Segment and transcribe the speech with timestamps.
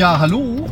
[0.00, 0.66] Ja, hallo.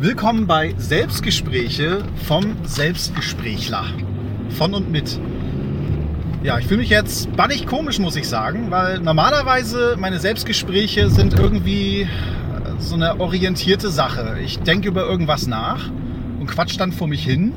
[0.00, 3.84] Willkommen bei Selbstgespräche vom Selbstgesprächler.
[4.48, 5.20] Von und mit.
[6.42, 11.34] Ja, ich fühle mich jetzt bannig komisch, muss ich sagen, weil normalerweise meine Selbstgespräche sind
[11.34, 12.08] irgendwie
[12.80, 14.36] so eine orientierte Sache.
[14.44, 15.88] Ich denke über irgendwas nach
[16.40, 17.52] und quatsch dann vor mich hin.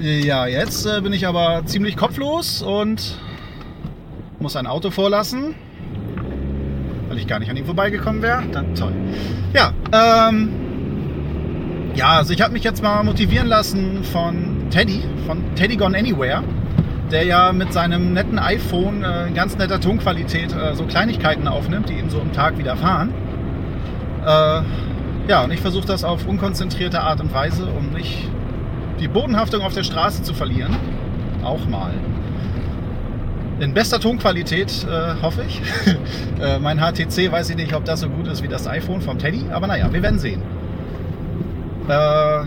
[0.00, 3.16] Ja, jetzt äh, bin ich aber ziemlich kopflos und
[4.40, 5.54] muss ein Auto vorlassen,
[7.18, 8.44] weil ich gar nicht an ihm vorbeigekommen wäre.
[8.52, 8.92] Dann toll.
[9.52, 10.50] Ja, ähm,
[11.94, 16.44] ja, also ich habe mich jetzt mal motivieren lassen von Teddy, von Teddy Gone Anywhere,
[17.10, 21.88] der ja mit seinem netten iPhone äh, in ganz netter Tonqualität äh, so Kleinigkeiten aufnimmt,
[21.88, 23.12] die ihm so im Tag widerfahren.
[24.24, 24.60] Äh,
[25.28, 28.28] ja, und ich versuche das auf unkonzentrierte Art und Weise, um nicht
[29.00, 30.76] die Bodenhaftung auf der Straße zu verlieren.
[31.42, 31.92] Auch mal.
[33.60, 35.60] In bester Tonqualität, äh, hoffe ich.
[36.40, 39.18] äh, mein HTC weiß ich nicht, ob das so gut ist wie das iPhone vom
[39.18, 40.42] Teddy, aber naja, wir werden sehen.
[41.88, 41.92] Äh,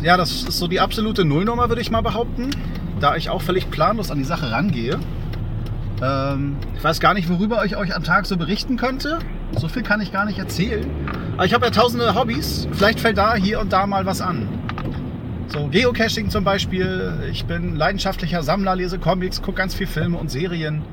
[0.05, 2.51] ja, das ist so die absolute Nullnummer, würde ich mal behaupten,
[3.01, 4.99] da ich auch völlig planlos an die Sache rangehe.
[6.01, 9.19] Ähm, ich weiß gar nicht, worüber ich euch am Tag so berichten könnte.
[9.57, 10.89] So viel kann ich gar nicht erzählen.
[11.33, 12.69] Aber ich habe ja tausende Hobbys.
[12.71, 14.47] Vielleicht fällt da hier und da mal was an.
[15.47, 17.11] So Geocaching zum Beispiel.
[17.31, 20.83] Ich bin leidenschaftlicher Sammler, lese Comics, gucke ganz viel Filme und Serien.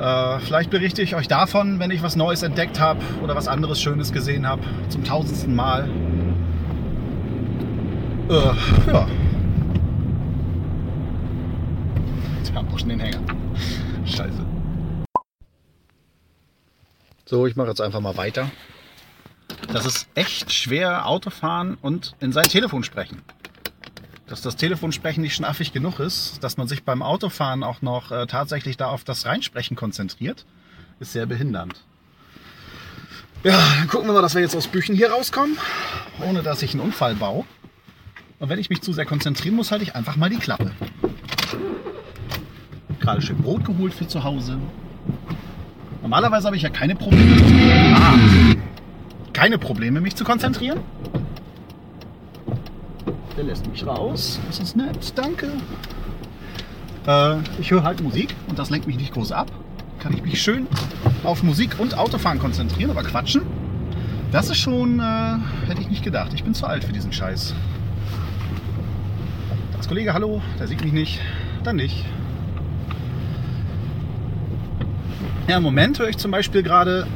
[0.00, 3.82] Äh, vielleicht berichte ich euch davon, wenn ich was Neues entdeckt habe oder was anderes
[3.82, 5.90] Schönes gesehen habe, zum tausendsten Mal.
[8.30, 9.06] Äh, ja.
[12.38, 13.20] Jetzt haben wir auch schon den Hänger.
[14.06, 14.46] Scheiße.
[17.26, 18.50] So, ich mache jetzt einfach mal weiter.
[19.70, 23.20] Das ist echt schwer, Autofahren und in sein Telefon sprechen.
[24.30, 28.12] Dass das Telefonsprechen nicht schon affig genug ist, dass man sich beim Autofahren auch noch
[28.12, 30.46] äh, tatsächlich da auf das Reinsprechen konzentriert,
[31.00, 31.74] ist sehr behindernd.
[33.42, 35.58] Ja, dann gucken wir mal, dass wir jetzt aus Büchen hier rauskommen,
[36.24, 37.44] ohne dass ich einen Unfall baue.
[38.38, 40.70] Und wenn ich mich zu sehr konzentrieren muss, halte ich einfach mal die Klappe.
[43.00, 44.58] Gerade schön Brot geholt für zu Hause.
[46.02, 47.96] Normalerweise habe ich ja keine Probleme.
[47.96, 48.14] Ah,
[49.32, 50.78] keine Probleme, mich zu konzentrieren.
[53.40, 54.38] Der lässt mich raus.
[54.48, 55.50] Das ist nett, danke.
[57.06, 59.50] Äh, ich höre halt Musik und das lenkt mich nicht groß ab.
[59.98, 60.66] Kann ich mich schön
[61.24, 63.40] auf Musik und Autofahren konzentrieren, aber quatschen.
[64.30, 66.34] Das ist schon, äh, hätte ich nicht gedacht.
[66.34, 67.54] Ich bin zu alt für diesen Scheiß.
[69.74, 71.18] Als Kollege, hallo, der sieht mich nicht.
[71.64, 72.04] Dann nicht.
[75.48, 77.06] Ja, im Moment höre ich zum Beispiel gerade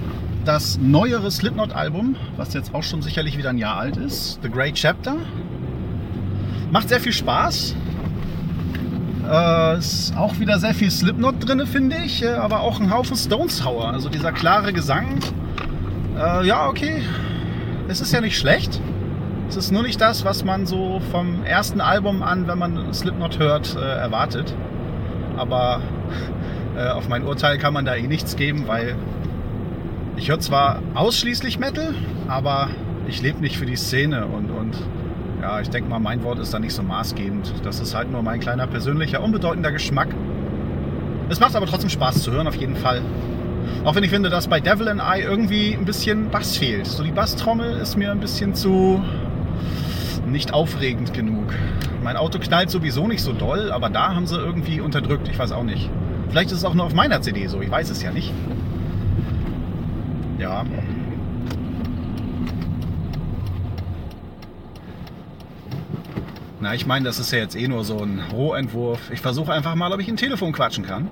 [0.46, 4.76] das neuere Slipknot-Album, was jetzt auch schon sicherlich wieder ein Jahr alt ist, The Great
[4.76, 5.16] Chapter.
[6.74, 7.76] Macht sehr viel Spaß.
[9.30, 13.16] Äh, ist auch wieder sehr viel Slipknot drin, finde ich, äh, aber auch ein Haufen
[13.16, 13.90] Stones Tower.
[13.90, 15.20] Also dieser klare Gesang.
[16.18, 17.02] Äh, ja, okay.
[17.86, 18.80] Es ist ja nicht schlecht.
[19.48, 23.38] Es ist nur nicht das, was man so vom ersten Album an, wenn man Slipknot
[23.38, 24.52] hört, äh, erwartet.
[25.36, 25.80] Aber
[26.76, 28.96] äh, auf mein Urteil kann man da eh nichts geben, weil
[30.16, 31.94] ich höre zwar ausschließlich Metal,
[32.26, 32.70] aber
[33.06, 34.76] ich lebe nicht für die Szene und, und
[35.44, 37.52] ja, ich denke mal, mein Wort ist da nicht so maßgebend.
[37.64, 40.08] Das ist halt nur mein kleiner persönlicher, unbedeutender Geschmack.
[41.28, 43.02] Es macht aber trotzdem Spaß zu hören, auf jeden Fall.
[43.84, 46.86] Auch wenn ich finde, dass bei Devil and I irgendwie ein bisschen Bass fehlt.
[46.86, 49.04] So die Basstrommel ist mir ein bisschen zu
[50.26, 51.52] nicht aufregend genug.
[52.02, 55.28] Mein Auto knallt sowieso nicht so doll, aber da haben sie irgendwie unterdrückt.
[55.28, 55.90] Ich weiß auch nicht.
[56.30, 57.60] Vielleicht ist es auch nur auf meiner CD so.
[57.60, 58.32] Ich weiß es ja nicht.
[60.38, 60.64] Ja.
[66.64, 69.10] Na, ich meine, das ist ja jetzt eh nur so ein Rohentwurf.
[69.10, 71.10] Ich versuche einfach mal, ob ich ein Telefon quatschen kann.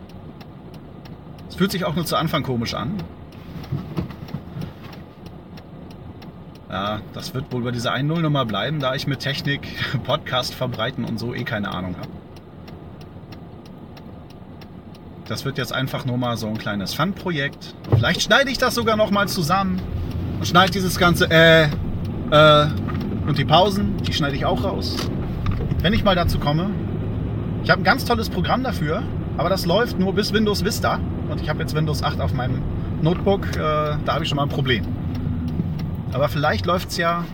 [1.50, 2.94] Es fühlt sich auch nur zu Anfang komisch an.
[6.70, 9.68] Ja, das wird wohl bei dieser 1.0-Nummer bleiben, da ich mit Technik,
[10.04, 12.08] Podcast verbreiten und so eh keine Ahnung habe.
[15.26, 17.74] Das wird jetzt einfach nur mal so ein kleines Fun-Projekt.
[17.94, 19.82] Vielleicht schneide ich das sogar noch mal zusammen
[20.38, 21.64] und schneide dieses ganze äh,
[22.30, 22.68] äh
[23.26, 25.10] und die Pausen, die schneide ich auch raus
[25.82, 26.70] wenn ich mal dazu komme.
[27.64, 29.02] Ich habe ein ganz tolles Programm dafür,
[29.36, 31.00] aber das läuft nur bis Windows Vista.
[31.28, 32.62] Und ich habe jetzt Windows 8 auf meinem
[33.02, 33.56] Notebook.
[33.56, 34.86] Äh, da habe ich schon mal ein Problem.
[36.12, 37.24] Aber vielleicht läuft es ja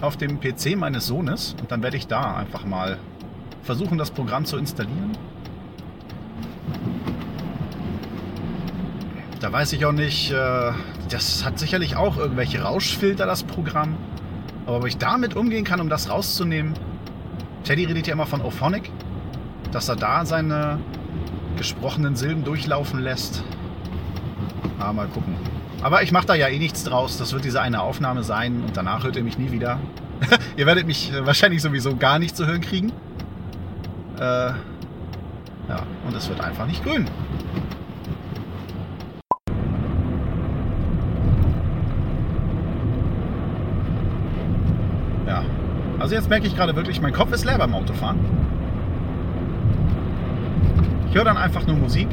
[0.00, 2.98] auf dem PC meines Sohnes und dann werde ich da einfach mal
[3.62, 5.12] versuchen, das Programm zu installieren.
[9.40, 10.72] Da weiß ich auch nicht, äh,
[11.08, 13.96] das hat sicherlich auch irgendwelche Rauschfilter, das Programm.
[14.66, 16.74] Aber ob ich damit umgehen kann, um das rauszunehmen,
[17.64, 18.90] Teddy redet ja immer von Ophonic,
[19.72, 20.78] dass er da seine
[21.56, 23.42] gesprochenen Silben durchlaufen lässt.
[24.78, 25.34] Ah, mal gucken.
[25.82, 27.16] Aber ich mache da ja eh nichts draus.
[27.16, 29.78] Das wird diese eine Aufnahme sein und danach hört ihr mich nie wieder.
[30.56, 32.92] ihr werdet mich wahrscheinlich sowieso gar nicht zu hören kriegen.
[34.18, 37.06] Äh, ja, und es wird einfach nicht grün.
[45.26, 45.44] Ja,
[46.04, 48.18] also jetzt merke ich gerade wirklich, mein Kopf ist leer beim Autofahren.
[51.08, 52.08] Ich höre dann einfach nur Musik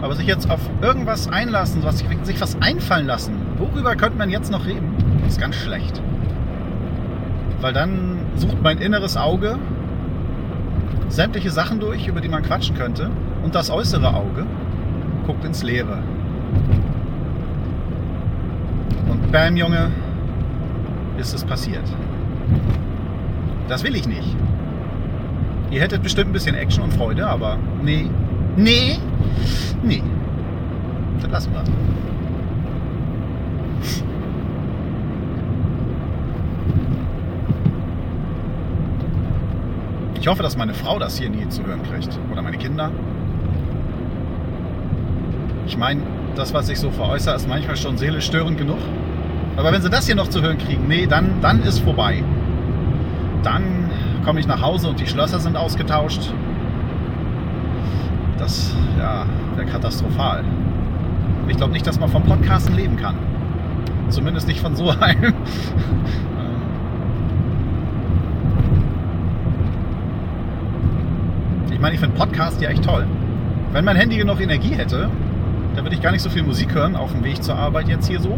[0.00, 4.50] aber sich jetzt auf irgendwas einlassen, was, sich was einfallen lassen, worüber könnte man jetzt
[4.50, 4.94] noch reden,
[5.26, 6.00] ist ganz schlecht.
[7.60, 9.58] Weil dann sucht mein inneres Auge
[11.08, 13.10] sämtliche Sachen durch, über die man quatschen könnte.
[13.42, 14.46] Und das äußere Auge
[15.26, 15.98] guckt ins Leere.
[19.10, 19.90] Und bam, Junge,
[21.18, 21.84] ist es passiert.
[23.68, 24.36] Das will ich nicht.
[25.70, 28.08] Ihr hättet bestimmt ein bisschen Action und Freude, aber nee,
[28.56, 28.98] nee,
[29.82, 30.02] Nee.
[31.20, 31.64] Das lassen wir.
[40.20, 42.18] Ich hoffe, dass meine Frau das hier nie zu hören kriegt.
[42.30, 42.90] Oder meine Kinder.
[45.66, 46.02] Ich meine,
[46.34, 48.78] das, was ich so veräußere, ist manchmal schon seelisch störend genug.
[49.58, 52.24] Aber wenn sie das hier noch zu hören kriegen, nee, dann, dann ist vorbei.
[53.42, 53.90] Dann
[54.24, 56.32] komme ich nach Hause und die Schlösser sind ausgetauscht
[58.48, 59.26] das ja,
[59.56, 60.44] wäre katastrophal.
[61.48, 63.16] Ich glaube nicht, dass man vom Podcasten leben kann.
[64.08, 65.34] Zumindest nicht von so einem.
[71.70, 73.06] ich meine, ich finde Podcast ja echt toll.
[73.72, 75.10] Wenn mein Handy genug Energie hätte,
[75.74, 78.08] dann würde ich gar nicht so viel Musik hören auf dem Weg zur Arbeit jetzt
[78.08, 78.36] hier so.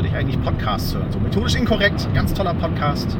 [0.00, 1.12] Würde ich eigentlich Podcasts hören.
[1.12, 3.18] So methodisch inkorrekt, ganz toller Podcast.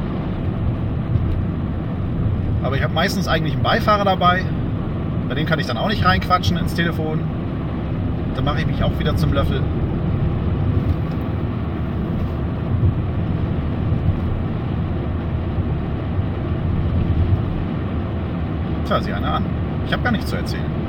[2.63, 4.45] Aber ich habe meistens eigentlich einen Beifahrer dabei
[5.31, 7.21] bei dem kann ich dann auch nicht reinquatschen ins Telefon.
[8.35, 9.63] Dann mache ich mich auch wieder zum Löffel.
[18.87, 19.45] Tja, sieh einer an.
[19.87, 20.80] Ich habe gar nichts zu erzählen.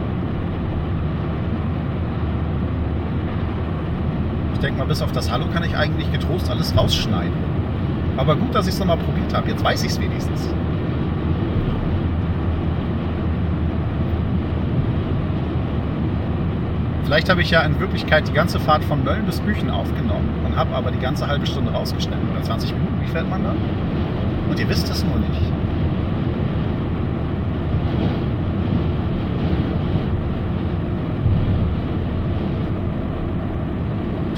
[4.61, 7.33] Denke mal, bis auf das Hallo kann ich eigentlich getrost alles rausschneiden.
[8.17, 9.49] Aber gut, dass ich es nochmal probiert habe.
[9.49, 10.49] Jetzt weiß ich es wenigstens.
[17.03, 20.55] Vielleicht habe ich ja in Wirklichkeit die ganze Fahrt von Mölln bis Büchen aufgenommen und
[20.55, 22.29] habe aber die ganze halbe Stunde rausgeschnitten.
[22.31, 23.53] Oder 20 Minuten, wie fährt man da?
[24.49, 25.70] Und ihr wisst es nur nicht.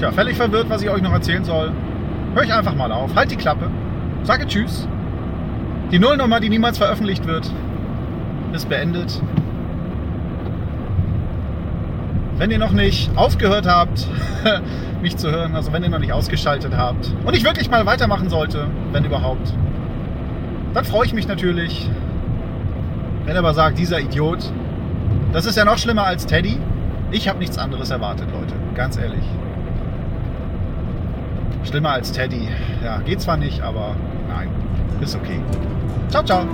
[0.04, 1.72] Tja, völlig verwirrt, was ich euch noch erzählen soll.
[2.34, 3.14] Hör ich einfach mal auf.
[3.14, 3.70] Halt die Klappe.
[4.22, 4.86] Sage Tschüss.
[5.92, 7.50] Die Nullnummer, die niemals veröffentlicht wird,
[8.52, 9.22] ist beendet.
[12.36, 14.06] Wenn ihr noch nicht aufgehört habt,
[15.00, 18.28] mich zu hören, also wenn ihr noch nicht ausgeschaltet habt und ich wirklich mal weitermachen
[18.28, 19.54] sollte, wenn überhaupt,
[20.74, 21.88] dann freue ich mich natürlich.
[23.24, 24.52] Wenn ihr aber sagt, dieser Idiot,
[25.32, 26.58] das ist ja noch schlimmer als Teddy.
[27.10, 29.24] Ich habe nichts anderes erwartet, Leute, ganz ehrlich.
[31.64, 32.48] Schlimmer als Teddy.
[32.82, 33.96] Ja, geht zwar nicht, aber
[34.28, 34.48] nein,
[35.00, 35.40] ist okay.
[36.10, 36.46] Ciao, ciao.